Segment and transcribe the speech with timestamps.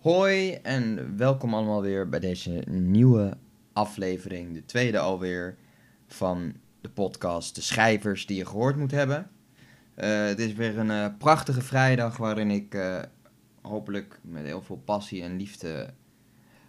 [0.00, 3.36] Hoi en welkom allemaal weer bij deze nieuwe
[3.72, 5.56] aflevering, de tweede alweer
[6.06, 9.30] van de podcast De Schrijvers die je gehoord moet hebben.
[9.96, 13.02] Uh, het is weer een uh, prachtige vrijdag waarin ik uh,
[13.62, 15.94] hopelijk met heel veel passie en liefde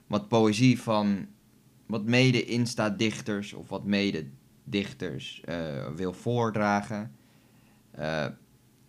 [0.07, 1.27] wat poëzie van
[1.86, 4.25] wat mede Insta-dichters of wat mede
[4.63, 5.43] dichters
[5.95, 7.11] wil voordragen.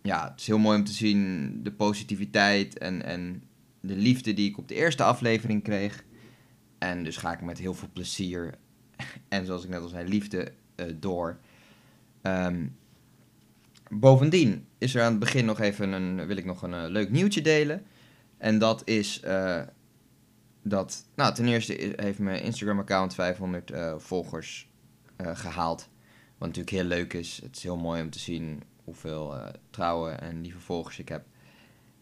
[0.01, 3.43] ja, het is heel mooi om te zien de positiviteit en, en
[3.85, 6.03] de liefde die ik op de eerste aflevering kreeg.
[6.77, 8.53] En dus ga ik met heel veel plezier
[9.29, 11.39] en zoals ik net al zei, liefde uh, door.
[12.21, 12.77] Um,
[13.89, 17.09] bovendien is er aan het begin nog even een, wil ik nog een uh, leuk
[17.09, 17.85] nieuwtje delen.
[18.37, 19.61] En dat is uh,
[20.61, 24.69] dat, nou ten eerste heeft mijn Instagram account 500 volgers
[25.17, 25.89] gehaald.
[26.37, 27.39] Wat natuurlijk heel leuk is.
[27.43, 29.35] Het is heel mooi om te zien hoeveel
[29.69, 31.25] trouwe en lieve volgers ik heb.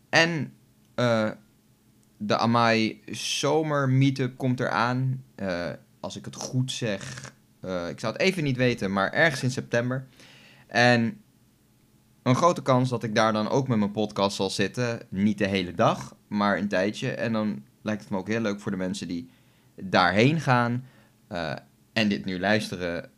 [0.10, 0.54] En
[2.24, 5.24] de Amai Zomer Meetup komt eraan.
[5.36, 5.70] Uh,
[6.00, 7.34] als ik het goed zeg.
[7.66, 10.08] Uh, ik zou het even niet weten, maar ergens in september.
[10.68, 11.22] En
[12.24, 15.02] een grote kans dat ik daar dan ook met mijn podcast zal zitten.
[15.10, 17.12] Niet de hele dag, maar een tijdje.
[17.12, 19.30] En dan lijkt het me ook heel leuk voor de mensen die
[19.76, 20.86] daarheen gaan.
[21.32, 21.54] Uh,
[21.94, 23.10] en dit nu luisteren.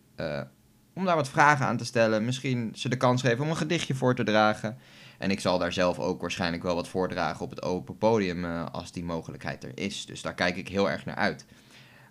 [0.94, 2.26] Om daar wat vragen aan te stellen.
[2.26, 4.78] Misschien ze de kans geven om een gedichtje voor te dragen.
[5.18, 8.66] En ik zal daar zelf ook waarschijnlijk wel wat voordragen op het open podium uh,
[8.72, 10.06] als die mogelijkheid er is.
[10.06, 11.46] Dus daar kijk ik heel erg naar uit.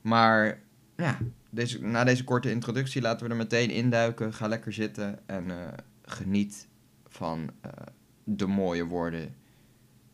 [0.03, 0.61] Maar
[0.97, 1.19] ja,
[1.51, 4.35] deze, na deze korte introductie laten we er meteen induiken.
[4.35, 5.57] Ga lekker zitten en uh,
[6.05, 6.69] geniet
[7.09, 7.73] van uh,
[8.25, 9.35] de mooie woorden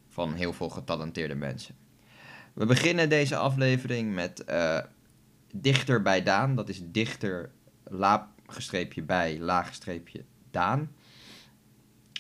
[0.09, 1.75] van heel veel getalenteerde mensen.
[2.53, 4.45] We beginnen deze aflevering met
[5.55, 6.55] Dichter bij Daan.
[6.55, 7.51] Dat is dichter,
[8.49, 10.91] laagstreepje bij, laagstreepje Daan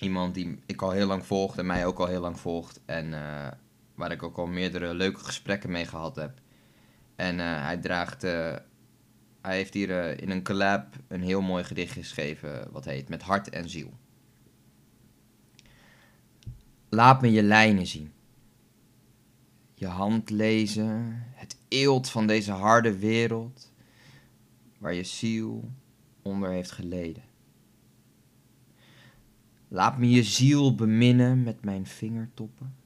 [0.01, 2.81] iemand die ik al heel lang volgt en mij ook al heel lang volgt.
[2.85, 3.49] En uh,
[3.95, 6.41] waar ik ook al meerdere leuke gesprekken mee gehad heb.
[7.17, 8.25] En uh, hij draagt.
[8.25, 8.57] Uh,
[9.43, 12.73] hij heeft hier in een collab een heel mooi gedicht geschreven.
[12.73, 13.93] Wat heet Met hart en ziel.
[16.89, 18.13] Laat me je lijnen zien.
[19.75, 21.23] Je hand lezen.
[21.35, 23.73] Het eelt van deze harde wereld.
[24.79, 25.71] Waar je ziel
[26.23, 27.23] onder heeft geleden.
[29.69, 32.77] Laat me je ziel beminnen met mijn vingertoppen.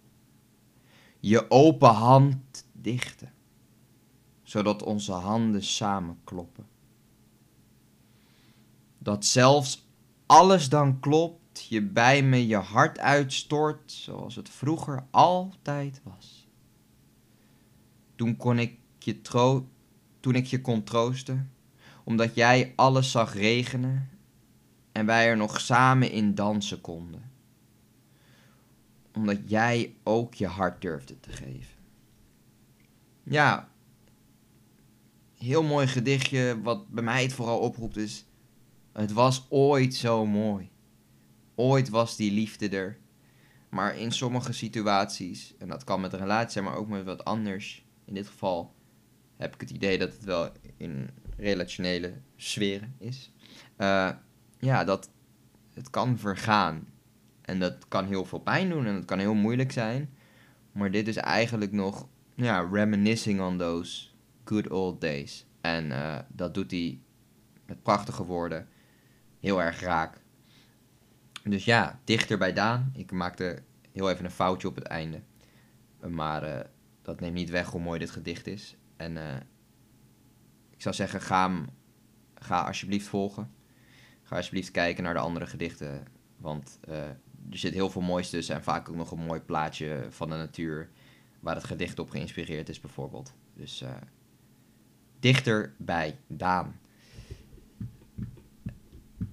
[1.21, 3.33] Je open hand dichten,
[4.43, 6.67] zodat onze handen samen kloppen.
[8.99, 9.87] Dat zelfs
[10.27, 16.49] alles dan klopt, je bij me je hart uitstort, zoals het vroeger altijd was.
[18.15, 19.69] Toen kon ik je tro
[20.23, 21.52] toen ik je kon troosten,
[22.05, 24.11] omdat jij alles zag regenen
[24.93, 27.31] en wij er nog samen in dansen konden.
[29.13, 31.77] Omdat jij ook je hart durfde te geven.
[33.23, 33.69] Ja,
[35.35, 36.61] heel mooi gedichtje.
[36.63, 38.27] Wat bij mij het vooral oproept is.
[38.93, 40.71] Het was ooit zo mooi.
[41.55, 42.99] Ooit was die liefde er.
[43.69, 47.25] Maar in sommige situaties, en dat kan met een relatie zijn, maar ook met wat
[47.25, 47.85] anders.
[48.05, 48.75] In dit geval
[49.37, 51.11] heb ik het idee dat het wel in
[51.43, 53.33] relationele sferen is.
[53.79, 54.11] Uh,
[54.59, 55.11] ja, dat
[55.75, 56.87] het kan vergaan.
[57.43, 60.15] En dat kan heel veel pijn doen en dat kan heel moeilijk zijn.
[60.73, 64.09] Maar dit is eigenlijk nog, ja, reminiscing on those
[64.45, 65.47] good old days.
[65.61, 67.01] En uh, dat doet hij
[67.67, 68.69] met prachtige woorden
[69.41, 70.21] heel erg raak.
[71.45, 72.93] Dus ja, dichter bij Daan.
[72.95, 75.21] Ik maakte heel even een foutje op het einde.
[76.09, 76.61] Maar uh,
[77.03, 78.77] dat neemt niet weg hoe mooi dit gedicht is.
[78.97, 79.17] En
[80.83, 81.65] ik zou zeggen, ga
[82.35, 83.51] ga alsjeblieft volgen.
[84.23, 86.07] Ga alsjeblieft kijken naar de andere gedichten.
[86.37, 86.97] Want uh,
[87.51, 88.55] er zit heel veel moois tussen.
[88.55, 90.91] En vaak ook nog een mooi plaatje van de natuur.
[91.41, 93.35] Waar het gedicht op geïnspireerd is, bijvoorbeeld.
[93.55, 93.91] Dus uh,
[95.21, 96.81] dichter bij Daan.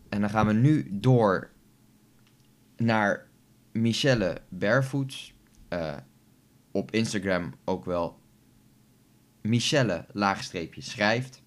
[0.10, 1.52] En dan gaan we nu door
[2.78, 3.30] naar
[3.72, 5.34] Michelle Barefoots.
[5.70, 5.98] Uh,
[6.72, 8.20] op Instagram ook wel
[9.42, 11.42] Michelle laagstreepje schrijft.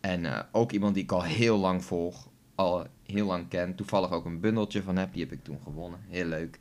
[0.00, 3.74] En uh, ook iemand die ik al heel lang volg al heel lang ken.
[3.74, 5.12] Toevallig ook een bundeltje van heb.
[5.12, 6.00] Die heb ik toen gewonnen.
[6.08, 6.60] Heel leuk.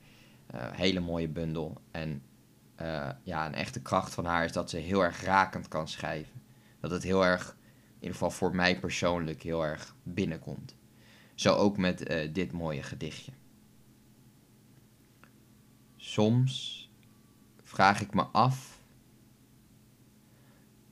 [0.56, 1.82] Uh, hele mooie bundel.
[1.92, 2.22] En
[2.82, 6.42] uh, ja, een echte kracht van haar is dat ze heel erg rakend kan schrijven.
[6.80, 7.58] Dat het heel erg,
[7.88, 10.76] in ieder geval voor mij persoonlijk, heel erg binnenkomt.
[11.36, 11.98] Zo ook met
[12.34, 13.32] dit mooie gedichtje.
[15.96, 16.90] Soms
[17.64, 18.82] vraag ik me af: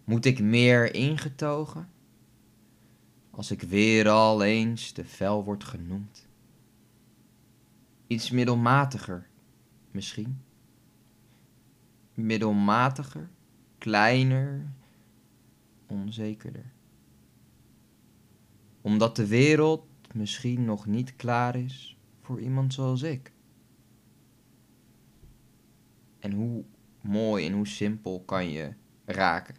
[0.03, 1.89] moet ik meer ingetogen?
[3.37, 6.27] Als ik weer al eens te fel word genoemd.
[8.07, 9.29] Iets middelmatiger,
[9.91, 10.41] misschien.
[12.13, 13.29] middelmatiger,
[13.77, 14.73] kleiner,
[15.87, 16.73] onzekerder.
[18.81, 23.31] Omdat de wereld misschien nog niet klaar is voor iemand zoals ik.
[26.19, 26.63] En hoe
[27.01, 28.73] mooi en hoe simpel kan je
[29.05, 29.55] raken?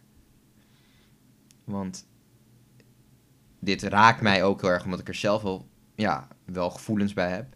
[1.63, 2.08] Want
[3.59, 7.29] dit raakt mij ook heel erg omdat ik er zelf wel, ja, wel gevoelens bij
[7.29, 7.55] heb.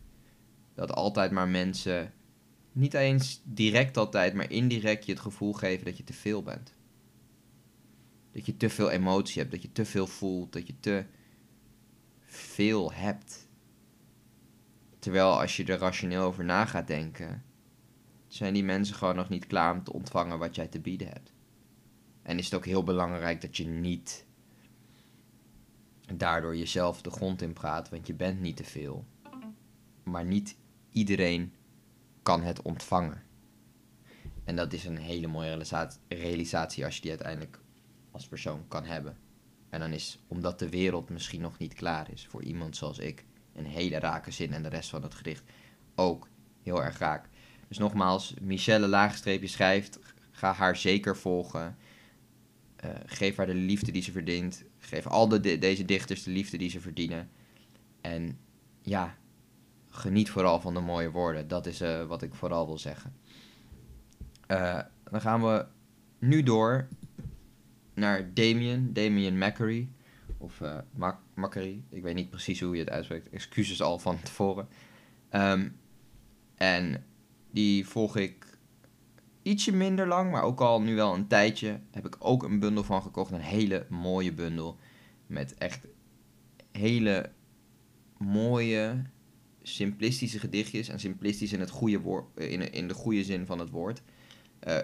[0.73, 2.13] Dat altijd maar mensen,
[2.71, 6.73] niet eens direct altijd, maar indirect je het gevoel geven dat je te veel bent.
[8.31, 11.05] Dat je te veel emotie hebt, dat je te veel voelt, dat je te
[12.25, 13.47] veel hebt.
[14.99, 17.43] Terwijl als je er rationeel over na gaat denken,
[18.27, 21.33] zijn die mensen gewoon nog niet klaar om te ontvangen wat jij te bieden hebt.
[22.21, 24.25] En is het ook heel belangrijk dat je niet
[26.15, 29.05] daardoor jezelf de grond in praat, want je bent niet te veel.
[30.03, 30.55] Maar niet
[30.91, 31.53] iedereen
[32.23, 33.23] kan het ontvangen.
[34.43, 35.65] En dat is een hele mooie
[36.07, 37.59] realisatie als je die uiteindelijk
[38.11, 39.17] als persoon kan hebben.
[39.69, 43.25] En dan is, omdat de wereld misschien nog niet klaar is voor iemand zoals ik,
[43.53, 45.43] een hele rake zin en de rest van het gedicht
[45.95, 46.27] ook
[46.63, 47.29] heel erg raak.
[47.67, 49.99] Dus nogmaals, Michelle Laagstreepje schrijft,
[50.31, 51.77] ga haar zeker volgen.
[52.85, 54.63] Uh, geef haar de liefde die ze verdient.
[54.85, 57.29] Geef al de, deze dichters de liefde die ze verdienen.
[58.01, 58.39] En
[58.81, 59.17] ja,
[59.89, 61.47] geniet vooral van de mooie woorden.
[61.47, 63.13] Dat is uh, wat ik vooral wil zeggen.
[64.47, 64.79] Uh,
[65.11, 65.65] dan gaan we
[66.19, 66.87] nu door
[67.93, 69.89] naar Damien, Damien Macquarie.
[70.37, 70.77] Of uh,
[71.33, 73.29] Macquarie, ik weet niet precies hoe je het uitspreekt.
[73.29, 74.67] Excuses al van tevoren.
[75.31, 75.79] Um,
[76.55, 77.05] en
[77.51, 78.52] die volg ik
[79.43, 81.79] ietsje minder lang, maar ook al nu wel een tijdje.
[81.91, 83.31] Heb ik ook een bundel van gekocht.
[83.31, 84.77] Een hele mooie bundel.
[85.27, 85.87] Met echt
[86.71, 87.31] hele
[88.17, 89.03] mooie,
[89.61, 90.87] simplistische gedichtjes.
[90.87, 94.01] En simplistisch in, het goede woord, in, in de goede zin van het woord.
[94.67, 94.77] Uh,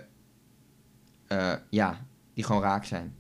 [1.27, 3.15] uh, ja, die gewoon raak zijn.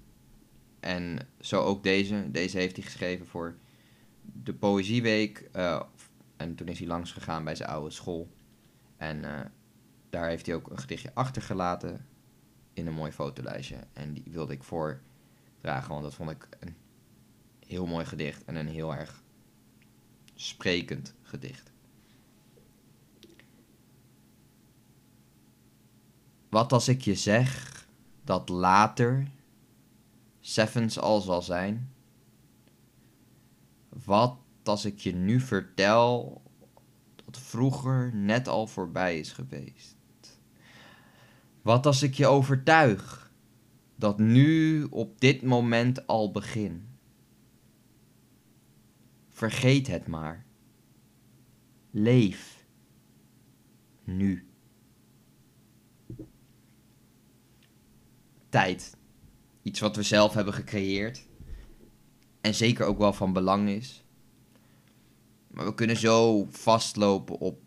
[0.79, 2.31] En zo ook deze.
[2.31, 3.57] Deze heeft hij geschreven voor
[4.21, 5.49] de Poëzieweek.
[5.55, 5.81] Uh,
[6.37, 8.29] en toen is hij langs gegaan bij zijn oude school.
[8.97, 9.51] En
[10.09, 12.05] daar heeft hij ook een gedichtje achtergelaten
[12.73, 13.77] in een mooi fotolijstje.
[13.93, 16.75] En die wilde ik voordragen, want dat vond ik een
[17.67, 19.23] heel mooi gedicht en een heel erg
[20.35, 21.71] sprekend gedicht.
[26.49, 27.87] Wat als ik je zeg
[28.23, 29.31] dat later
[30.39, 31.93] Sevens al zal zijn?
[33.89, 36.41] Wat als ik je nu vertel
[37.25, 39.98] dat vroeger net al voorbij is geweest?
[41.69, 43.31] Wat als ik je overtuig
[43.95, 46.87] dat nu op dit moment al begin?
[49.29, 50.45] Vergeet het maar.
[51.91, 52.65] Leef
[54.03, 54.47] nu.
[58.49, 58.97] tijd.
[59.61, 61.27] Iets wat we zelf hebben gecreëerd.
[62.41, 64.03] En zeker ook wel van belang is.
[65.47, 67.61] Maar we kunnen zo vastlopen op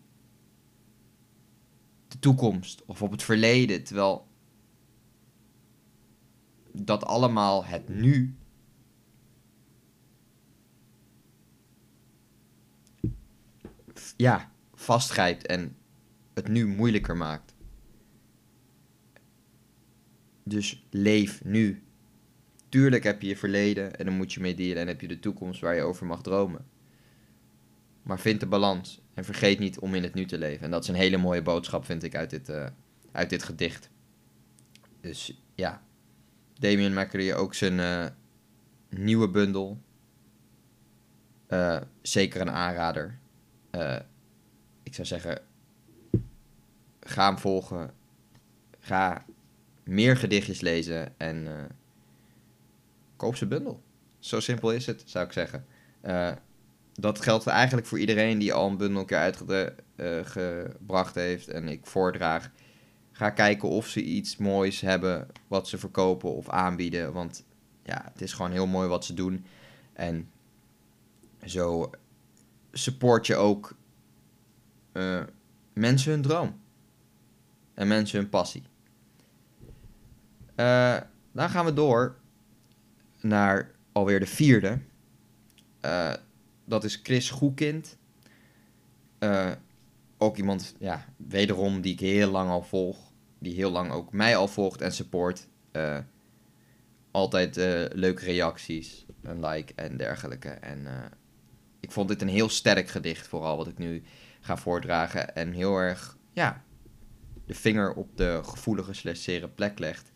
[2.12, 3.84] de toekomst of op het verleden.
[3.84, 4.26] Terwijl
[6.72, 8.36] dat allemaal het nu.
[14.16, 15.76] Ja, vastgrijpt en
[16.34, 17.54] het nu moeilijker maakt.
[20.42, 21.82] Dus leef nu.
[22.68, 25.20] Tuurlijk heb je je verleden en dan moet je mee dienen en heb je de
[25.20, 26.66] toekomst waar je over mag dromen.
[28.02, 30.64] Maar vind de balans en vergeet niet om in het nu te leven.
[30.64, 32.66] En dat is een hele mooie boodschap, vind ik, uit dit, uh,
[33.12, 33.90] uit dit gedicht.
[35.00, 35.82] Dus ja,
[36.58, 38.06] Damien Macquarie ook zijn uh,
[38.88, 39.80] nieuwe bundel.
[41.48, 43.18] Uh, zeker een aanrader.
[44.82, 45.42] ik zou zeggen,
[47.00, 47.90] ga hem volgen.
[48.78, 49.24] Ga
[49.84, 51.48] meer gedichtjes lezen en
[53.16, 53.82] koop ze bundel.
[54.18, 55.66] Zo simpel is het, zou ik zeggen.
[56.92, 61.86] Dat geldt eigenlijk voor iedereen die al een bundel keer uitgebracht uh, heeft en ik
[61.86, 62.50] voordraag.
[63.12, 67.12] Ga kijken of ze iets moois hebben wat ze verkopen of aanbieden.
[67.12, 67.44] Want
[67.82, 69.44] ja, het is gewoon heel mooi wat ze doen.
[69.92, 70.30] En
[71.44, 71.90] zo
[72.72, 73.76] support je ook
[75.72, 76.60] mensen hun droom.
[77.74, 78.62] En mensen hun passie.
[80.56, 80.96] Uh,
[81.32, 82.16] dan gaan we door
[83.20, 84.78] naar alweer de vierde.
[85.84, 86.12] Uh,
[86.64, 87.98] dat is Chris Goekind.
[89.18, 89.50] Uh,
[90.18, 93.12] ook iemand, ja, wederom die ik heel lang al volg.
[93.38, 95.48] Die heel lang ook mij al volgt en support.
[97.10, 97.56] altijd
[97.92, 100.48] leuke reacties, een like en dergelijke.
[100.48, 100.86] En
[101.80, 104.02] ik vond dit een heel sterk gedicht, vooral wat ik nu
[104.40, 105.34] ga voordragen.
[105.34, 106.64] En heel erg, ja,
[107.46, 110.12] de vinger op de gevoelige slash plek legt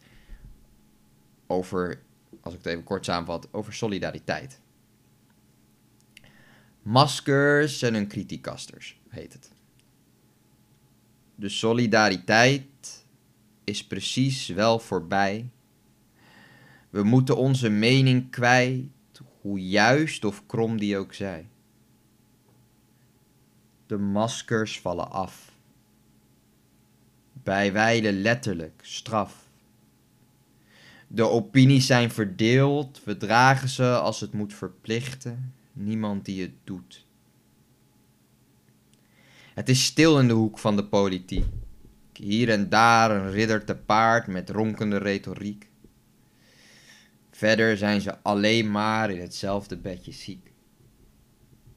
[1.46, 2.02] over,
[2.40, 4.60] als ik het even kort samenvat, over solidariteit.
[6.86, 9.50] Maskers en hun kritiekasters, heet het.
[11.34, 13.04] De solidariteit
[13.64, 15.50] is precies wel voorbij.
[16.90, 21.48] We moeten onze mening kwijt, hoe juist of krom die ook zij.
[23.86, 25.52] De maskers vallen af.
[27.32, 29.48] Bij wijle letterlijk straf.
[31.06, 37.06] De opinies zijn verdeeld, we dragen ze als het moet verplichten, niemand die het doet.
[39.54, 41.45] Het is stil in de hoek van de politiek.
[42.12, 45.68] Hier en daar een ridder te paard met ronkende retoriek.
[47.30, 50.52] Verder zijn ze alleen maar in hetzelfde bedje ziek.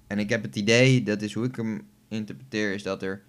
[0.07, 3.23] En ik heb het idee, dat is hoe ik hem interpreteer, is dat er.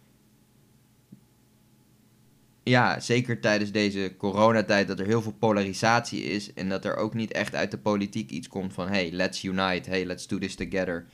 [2.63, 6.53] Ja, zeker tijdens deze coronatijd, dat er heel veel polarisatie is.
[6.53, 9.91] En dat er ook niet echt uit de politiek iets komt van: hey, let's unite,
[9.91, 11.07] hey, let's do this together.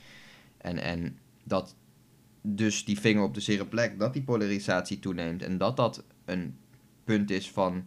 [0.58, 1.74] En, en dat
[2.42, 5.42] dus die vinger op de zere plek, dat die polarisatie toeneemt.
[5.42, 6.56] En dat dat een
[7.04, 7.84] punt is van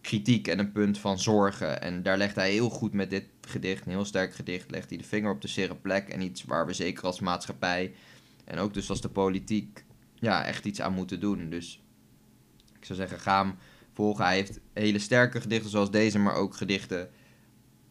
[0.00, 1.82] kritiek en een punt van zorgen.
[1.82, 4.98] En daar legt hij heel goed met dit gedicht, een heel sterk gedicht, legt hij
[4.98, 6.08] de vinger op de zere plek.
[6.08, 7.94] En iets waar we zeker als maatschappij
[8.44, 9.84] en ook dus als de politiek
[10.14, 11.50] ja, echt iets aan moeten doen.
[11.50, 11.79] Dus
[12.80, 13.54] ik zou zeggen, ga hem
[13.92, 14.24] volgen.
[14.24, 17.10] Hij heeft hele sterke gedichten zoals deze, maar ook gedichten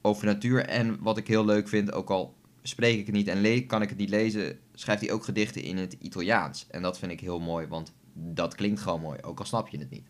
[0.01, 0.65] over natuur.
[0.65, 3.89] En wat ik heel leuk vind, ook al spreek ik het niet en kan ik
[3.89, 6.67] het niet lezen, schrijft hij ook gedichten in het Italiaans.
[6.67, 9.77] En dat vind ik heel mooi, want dat klinkt gewoon mooi, ook al snap je
[9.77, 10.07] het niet.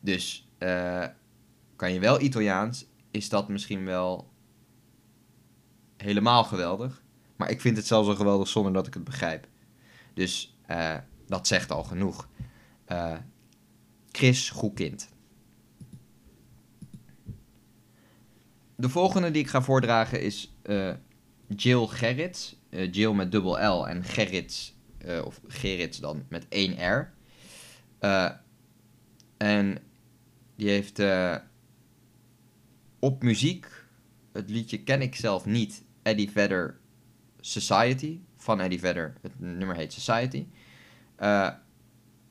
[0.00, 1.06] Dus uh,
[1.76, 4.30] kan je wel Italiaans, is dat misschien wel
[5.96, 7.02] helemaal geweldig.
[7.36, 9.46] Maar ik vind het zelfs al geweldig zonder dat ik het begrijp.
[10.14, 10.96] Dus uh,
[11.26, 12.28] dat zegt al genoeg.
[12.88, 13.16] Uh,
[14.12, 15.08] Chris, goed kind.
[18.76, 20.94] De volgende die ik ga voordragen is uh,
[21.46, 22.58] Jill Gerrits.
[22.90, 24.74] Jill met dubbel L en Gerrits,
[25.24, 27.12] of Gerrits dan met één R.
[29.36, 29.78] en
[30.56, 31.02] die heeft
[32.98, 33.66] op muziek,
[34.32, 36.78] het liedje ken ik zelf niet, Eddie Vedder
[37.40, 40.46] Society, van Eddie Vedder, het nummer heet Society.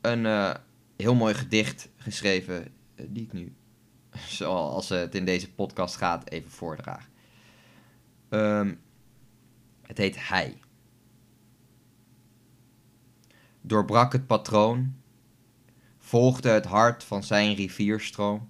[0.02, 0.56] Een
[1.02, 3.56] heel mooi gedicht geschreven, uh, die ik nu,
[4.38, 7.10] zoals het in deze podcast gaat, even voordraag.
[8.30, 8.80] Um,
[9.82, 10.60] het heet Hij.
[13.62, 14.96] Doorbrak het patroon,
[15.98, 18.50] volgde het hart van zijn rivierstroom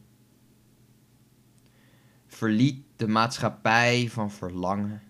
[2.39, 5.01] verliet de maatschappij van verlangen.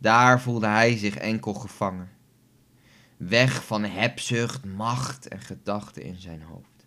[0.00, 2.08] Daar voelde hij zich enkel gevangen.
[3.20, 6.86] Weg van hebzucht, macht en gedachten in zijn hoofd.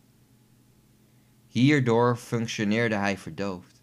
[1.47, 3.81] Hierdoor functioneerde hij verdoofd.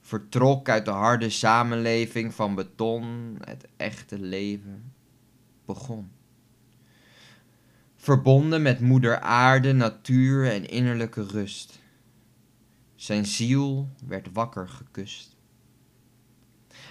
[0.00, 4.92] Vertrok uit de harde samenleving van beton, het echte leven
[5.64, 6.10] begon.
[7.96, 11.78] Verbonden met moeder aarde, natuur en innerlijke rust
[12.96, 15.35] zijn ziel werd wakker gekust.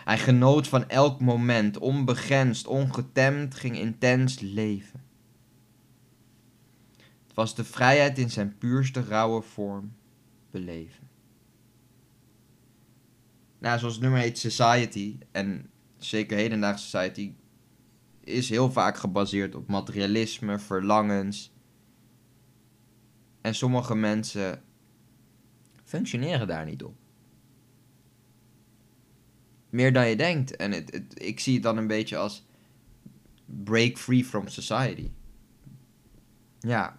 [0.06, 5.04] Hij genoot van elk moment, onbegrensd, ongetemd, ging intens leven.
[7.24, 9.96] Het was de vrijheid in zijn puurste rauwe vorm
[10.52, 11.10] beleven.
[13.60, 17.34] Nou, zoals het nummer heet Society, en zeker hedendaagse Society,
[18.24, 21.54] is heel vaak gebaseerd op materialisme, verlangens.
[23.42, 24.64] En sommige mensen
[25.84, 27.05] functioneren daar niet op.
[29.76, 30.56] Meer dan je denkt.
[30.56, 32.46] En het, ik zie het dan een beetje als
[33.46, 35.12] break free from society.
[36.60, 36.98] Ja,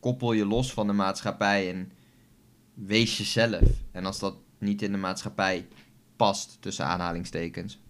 [0.00, 1.92] koppel je los van de maatschappij en
[2.74, 3.68] wees jezelf.
[3.92, 5.68] En als dat niet in de maatschappij
[6.16, 7.80] past, tussen aanhalingstekens,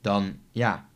[0.00, 0.88] dan ja,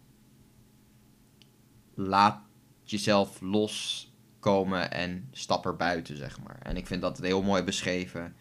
[1.94, 2.42] laat
[2.82, 4.06] jezelf los
[4.38, 6.58] komen en stap er buiten, zeg maar.
[6.62, 8.36] En ik vind dat heel mooi beschreven.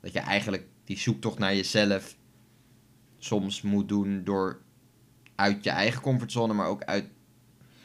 [0.00, 2.16] Dat je eigenlijk die zoektocht naar jezelf
[3.24, 4.60] soms moet doen door
[5.34, 7.08] uit je eigen comfortzone, maar ook uit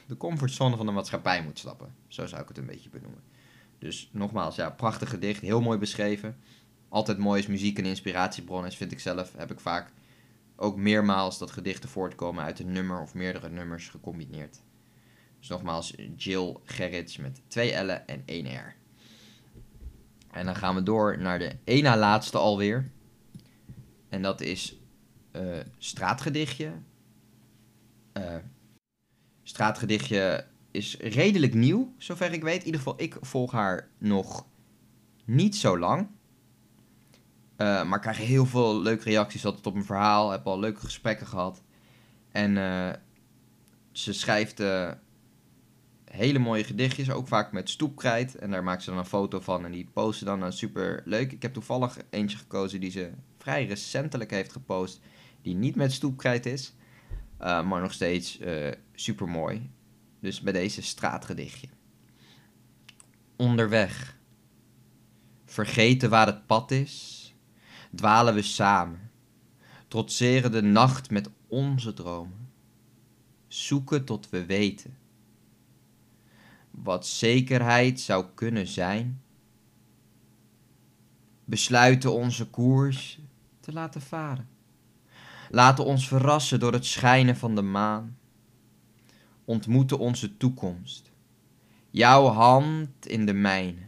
[0.08, 1.96] de comfortzone van de maatschappij moet stappen.
[2.08, 3.24] Zo zou ik het een beetje benoemen.
[3.77, 6.38] Dus nogmaals, ja, prachtig gedicht, heel mooi beschreven.
[6.89, 9.34] Altijd mooi is muziek een inspiratiebron is, vind ik zelf.
[9.38, 9.91] Heb ik vaak
[10.55, 14.62] ook meermaals dat gedichten voortkomen uit een nummer of meerdere nummers gecombineerd.
[15.39, 18.75] Dus nogmaals, Jill Gerrits met twee L'en en één R.
[20.31, 22.91] En dan gaan we door naar de na laatste alweer.
[24.10, 24.78] En dat is
[25.31, 26.71] uh, straatgedichtje.
[28.13, 28.36] Uh,
[29.43, 32.59] straatgedichtje is redelijk nieuw, zover ik weet.
[32.59, 34.45] In ieder geval, ik volg haar nog
[35.25, 36.07] niet zo lang.
[37.57, 40.29] Uh, maar krijg heel veel leuke reacties altijd op mijn verhaal.
[40.29, 41.63] Heb al leuke gesprekken gehad.
[42.31, 42.53] En
[43.91, 44.62] ze schrijft
[46.12, 48.36] hele mooie gedichtjes, ook vaak met stoepkrijt.
[48.36, 51.01] En daar maakt ze dan een foto van en die post ze dan een super
[51.05, 51.31] leuk.
[51.31, 55.01] Ik heb toevallig eentje gekozen die ze vrij recentelijk heeft gepost,
[55.41, 56.74] die niet met stoepkrijt is,
[57.39, 58.39] maar nog steeds
[58.93, 59.72] super mooi.
[60.19, 61.67] Dus bij deze straatgedichtje.
[63.36, 64.17] Onderweg.
[65.46, 67.17] Vergeten waar het pad is
[67.96, 69.12] dwalen we samen,
[69.88, 72.51] trotseren de nacht met onze dromen,
[73.48, 74.98] zoeken tot we weten
[76.72, 79.22] wat zekerheid zou kunnen zijn,
[81.46, 83.19] besluiten onze koers
[83.60, 84.48] te laten varen,
[85.50, 88.18] laten ons verrassen door het schijnen van de maan,
[89.46, 91.12] ontmoeten onze toekomst,
[91.89, 93.82] jouw hand in de mijne,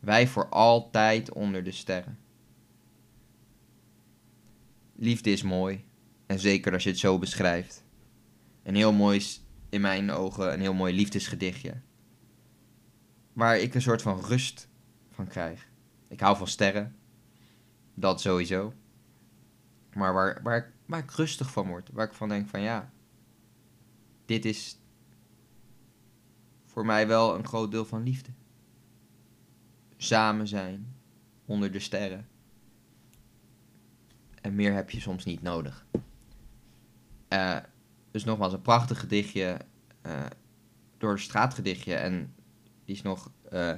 [0.00, 2.18] wij voor altijd onder de sterren.
[4.96, 5.84] Liefde is mooi.
[6.26, 7.84] En zeker als je het zo beschrijft.
[8.62, 9.22] Een heel mooi,
[9.68, 11.80] in mijn ogen, een heel mooi liefdesgedichtje.
[13.32, 14.68] Waar ik een soort van rust
[15.10, 15.68] van krijg.
[16.08, 16.96] Ik hou van sterren.
[17.94, 18.72] Dat sowieso.
[19.94, 21.90] Maar waar, waar, waar ik rustig van word.
[21.92, 22.92] Waar ik van denk van ja.
[24.26, 24.78] Dit is
[26.64, 28.30] voor mij wel een groot deel van liefde.
[29.96, 30.94] Samen zijn.
[31.44, 32.28] Onder de sterren.
[34.40, 35.86] En meer heb je soms niet nodig.
[37.28, 37.56] Uh,
[38.10, 39.58] dus nogmaals, een prachtig gedichtje.
[40.06, 40.26] Uh,
[40.98, 41.94] door straatgedichtje.
[41.94, 42.34] En
[42.84, 43.72] die is nog uh,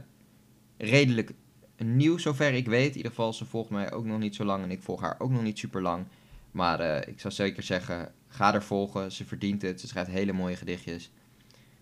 [0.76, 1.34] redelijk
[1.78, 2.90] nieuw, zover ik weet.
[2.90, 4.62] In ieder geval, ze volgt mij ook nog niet zo lang.
[4.62, 6.06] En ik volg haar ook nog niet super lang.
[6.50, 9.12] Maar ik zou zeker zeggen, ga er volgen.
[9.12, 9.80] Ze verdient het.
[9.80, 11.10] Ze schrijft hele mooie gedichtjes.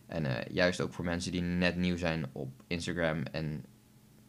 [0.07, 3.65] En juist ook voor mensen die net nieuw zijn op Instagram en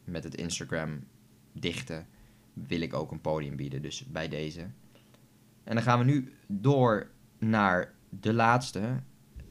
[0.03, 1.03] met het Instagram
[1.51, 2.07] dichten
[2.53, 3.81] wil ik ook een podium bieden.
[3.81, 4.61] Dus bij deze.
[5.63, 9.01] En dan gaan we nu door naar de laatste.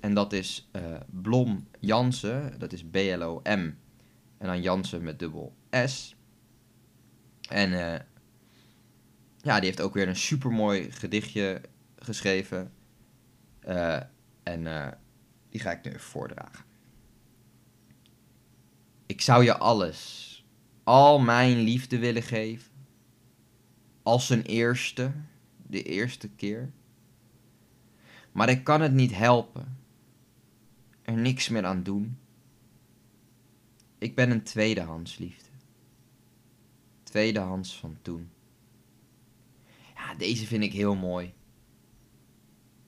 [0.00, 2.59] En dat is uh, Blom Jansen.
[2.59, 3.72] Dat is B-L-O-M.
[4.38, 5.55] En dan Jansen met dubbel
[5.87, 6.16] S.
[7.48, 7.94] En uh,
[9.37, 11.60] ja, die heeft ook weer een supermooi gedichtje
[11.96, 12.72] geschreven.
[13.68, 14.00] Uh,
[14.42, 14.94] en
[15.48, 16.64] die ga ik nu even voordragen.
[19.06, 20.44] Ik zou je alles,
[20.82, 22.72] al mijn liefde willen geven
[24.04, 25.12] als een eerste,
[25.66, 26.72] de eerste keer.
[28.32, 29.78] Maar ik kan het niet helpen.
[31.02, 32.18] Er niks meer aan doen.
[33.98, 35.48] Ik ben een tweedehands liefde.
[37.14, 38.31] Tweedehands van toen.
[39.94, 41.35] Ja, deze vind ik heel mooi.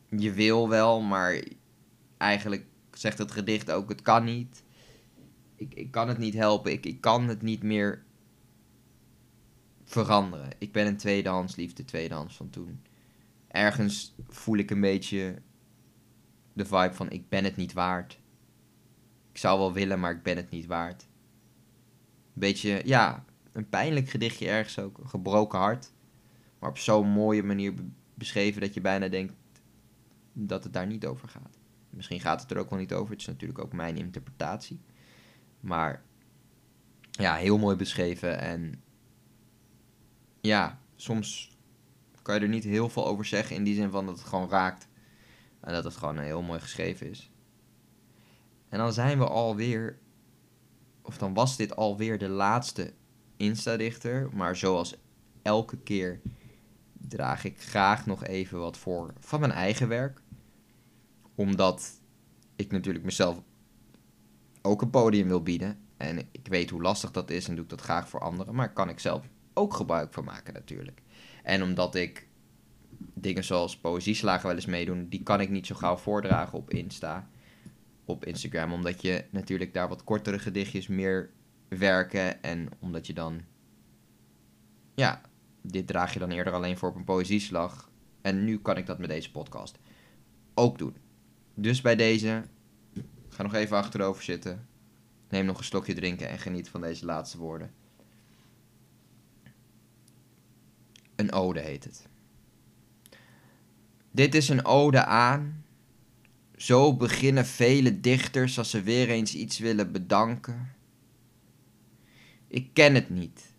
[0.09, 1.43] Je wil wel, maar
[2.17, 4.65] eigenlijk zegt het gedicht ook: het kan niet.
[5.57, 6.73] Ik, ik kan het niet helpen.
[6.73, 8.05] Ik, ik kan het niet meer
[9.85, 10.51] veranderen.
[10.59, 12.83] Ik ben een tweedehands liefde, tweedehands van toen.
[13.49, 15.43] Ergens voel ik een beetje
[16.53, 18.19] de vibe van ik ben het niet waard.
[19.31, 21.07] Ik zou wel willen, maar ik ben het niet waard.
[22.33, 23.25] Beetje, ja,
[23.57, 25.01] een pijnlijk gedichtje ergens ook.
[25.05, 25.93] Gebroken hart.
[26.59, 27.75] Maar op zo'n mooie manier
[28.15, 29.35] beschreven dat je bijna denkt
[30.33, 31.59] dat het daar niet over gaat.
[31.91, 33.11] Misschien gaat het er ook wel niet over.
[33.11, 34.81] Het is natuurlijk ook mijn interpretatie.
[35.61, 36.03] Maar
[37.11, 38.41] ja, heel mooi beschreven.
[38.41, 38.83] En
[40.41, 41.57] ja, soms
[42.23, 44.49] kan je er niet heel veel over zeggen in die zin van dat het gewoon
[44.49, 44.89] raakt.
[45.61, 47.31] En dat het gewoon heel mooi geschreven is.
[48.69, 49.99] En dan zijn we alweer,
[51.03, 52.95] of dan was dit alweer de laatste
[53.37, 54.29] Insta-dichter.
[54.33, 54.97] Maar zoals
[55.43, 56.21] elke keer
[56.93, 60.21] draag ik graag nog even wat voor van mijn eigen werk.
[61.35, 62.01] Omdat
[62.57, 63.43] ik natuurlijk mezelf
[64.63, 65.79] ook een podium wil bieden.
[65.97, 68.55] En ik weet hoe lastig dat is en doe ik dat graag voor anderen.
[68.55, 71.03] Maar kan ik zelf ook gebruik van maken natuurlijk.
[71.43, 72.29] En omdat ik
[73.15, 77.29] dingen zoals poëzieslagen wel eens meedoen, die kan ik niet zo gauw voordragen op Insta,
[78.05, 81.31] op Instagram, omdat je natuurlijk daar wat kortere gedichtjes meer
[81.69, 83.41] werken en omdat je dan,
[84.95, 85.21] ja,
[85.61, 88.99] dit draag je dan eerder alleen voor op een poëzieslag en nu kan ik dat
[88.99, 89.79] met deze podcast
[90.55, 90.97] ook doen.
[91.55, 92.45] Dus bij deze,
[93.29, 94.67] ga nog even achterover zitten,
[95.29, 97.71] neem nog een slokje drinken en geniet van deze laatste woorden.
[101.17, 102.09] Een ode heet het.
[104.11, 105.65] Dit is een ode aan.
[106.57, 110.76] Zo beginnen vele dichters als ze weer eens iets willen bedanken.
[112.49, 113.55] Ik ken het niet.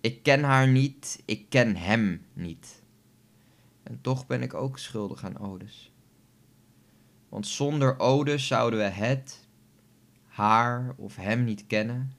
[0.00, 1.22] Ik ken haar niet.
[1.24, 2.82] Ik ken hem niet.
[3.82, 5.92] En toch ben ik ook schuldig aan odes.
[7.28, 9.46] Want zonder ode zouden we het,
[10.24, 12.12] haar of hem niet kennen.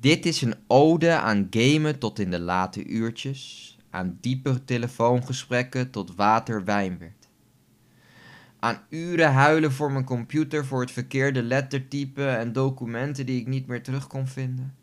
[0.00, 6.14] Dit is een ode aan gamen tot in de late uurtjes, aan diepe telefoongesprekken tot
[6.14, 7.17] water wijn werd.
[8.60, 13.66] Aan uren huilen voor mijn computer voor het verkeerde lettertype en documenten die ik niet
[13.66, 14.74] meer terug kon vinden.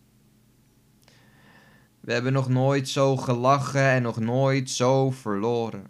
[1.99, 5.87] We hebben nog nooit zo gelachen en nog nooit zo verloren.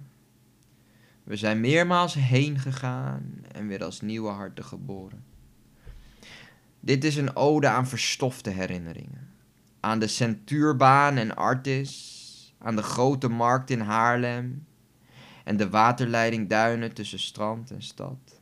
[1.23, 5.23] We zijn meermaals heen gegaan en weer als nieuwe harten geboren.
[6.79, 9.29] Dit is een ode aan verstofte herinneringen.
[9.79, 14.65] Aan de Centuurbaan en Artis, aan de grote markt in Haarlem
[15.45, 18.41] en de waterleiding duinen tussen strand en stad.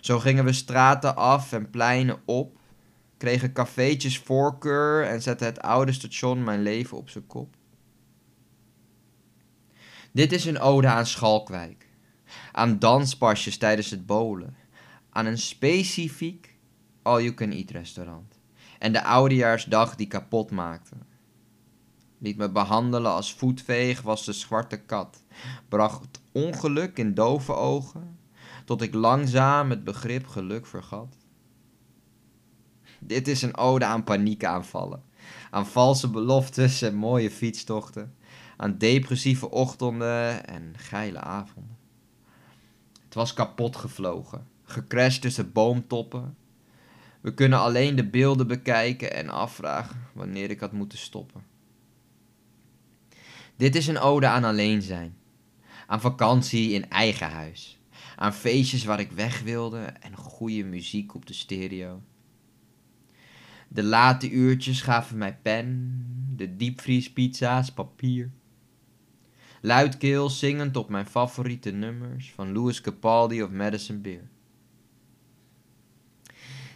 [0.00, 2.58] Zo gingen we straten af en pleinen op,
[3.16, 7.56] kregen cafeetjes voorkeur en zette het oude station mijn leven op zijn kop.
[10.12, 11.88] Dit is een ode aan Schalkwijk,
[12.52, 14.56] aan danspasjes tijdens het bolen,
[15.10, 16.54] aan een specifiek
[17.02, 18.40] all-you-can-eat restaurant
[18.78, 20.96] en de oudejaarsdag die kapot maakte.
[22.18, 25.24] Liet me behandelen als voetveeg, was de zwarte kat,
[25.68, 28.18] bracht ongeluk in dove ogen,
[28.64, 31.16] tot ik langzaam het begrip geluk vergat.
[33.00, 35.02] Dit is een ode aan paniekaanvallen,
[35.50, 38.14] aan valse beloftes en mooie fietstochten,
[38.56, 41.76] aan depressieve ochtenden en geile avonden.
[43.04, 46.36] Het was kapot gevlogen, gecrashed tussen boomtoppen.
[47.20, 51.42] We kunnen alleen de beelden bekijken en afvragen wanneer ik had moeten stoppen.
[53.56, 55.16] Dit is een ode aan alleen zijn,
[55.86, 57.80] aan vakantie in eigen huis,
[58.16, 62.02] aan feestjes waar ik weg wilde en goede muziek op de stereo.
[63.68, 66.04] De late uurtjes gaven mij pen,
[66.36, 68.30] de diepvriespizza's papier.
[69.60, 74.28] Luidkeels zingend op mijn favoriete nummers van Louis Capaldi of Madison Beer.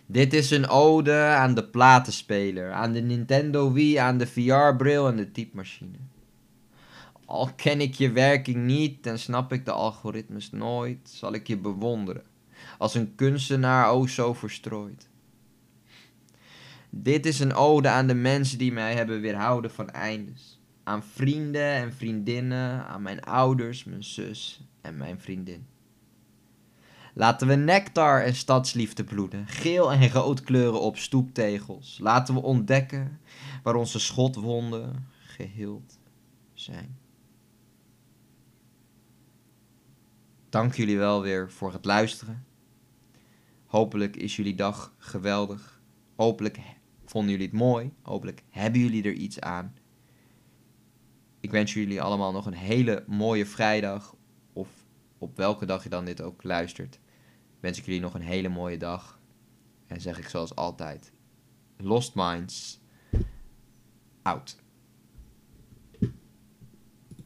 [0.07, 5.17] Dit is een ode aan de platenspeler, aan de Nintendo Wii, aan de VR-bril en
[5.17, 5.99] de typemachine.
[7.31, 11.57] Al ken ik je werking niet en snap ik de algoritmes nooit, zal ik je
[11.57, 12.23] bewonderen,
[12.79, 15.09] als een kunstenaar o zo verstrooid.
[16.91, 20.61] Dit is een ode aan de mensen die mij hebben weerhouden van eindes.
[20.85, 25.67] Aan vrienden en vriendinnen, aan mijn ouders, mijn zus en mijn vriendin.
[27.15, 31.99] Laten we nectar en stadsliefde bloeden, geel en rood kleuren op stoeptegels.
[32.01, 33.21] Laten we ontdekken
[33.63, 35.99] waar onze schotwonden geheeld
[36.55, 37.00] zijn.
[40.51, 42.47] Dank jullie wel weer voor het luisteren.
[43.67, 45.81] Hopelijk is jullie dag geweldig.
[46.17, 46.59] Hopelijk
[47.05, 47.93] vonden jullie het mooi.
[48.03, 49.75] Hopelijk hebben jullie er iets aan.
[51.41, 54.17] Ik wens jullie allemaal nog een hele mooie vrijdag.
[54.53, 54.69] Of
[55.19, 57.01] op welke dag je dan dit ook luistert.
[57.61, 59.21] Wens ik jullie nog een hele mooie dag.
[59.87, 61.13] En zeg ik zoals altijd:
[61.77, 62.81] Lost Minds
[64.23, 64.57] out.